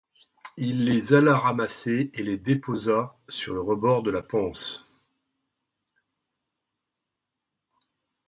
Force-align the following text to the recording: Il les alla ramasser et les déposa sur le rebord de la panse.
Il 0.57 0.83
les 0.85 1.13
alla 1.13 1.37
ramasser 1.37 2.09
et 2.15 2.23
les 2.23 2.35
déposa 2.39 3.15
sur 3.29 3.53
le 3.53 3.61
rebord 3.61 4.01
de 4.01 4.09
la 4.09 4.23
panse. 4.23 4.87